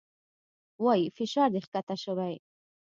وايي 0.83 1.07
فشار 1.17 1.49
دې 1.53 1.59
کښته 1.63 1.95
شوى. 2.03 2.33